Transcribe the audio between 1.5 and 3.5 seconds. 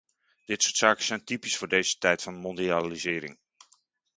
voor deze tijd van mondialisering.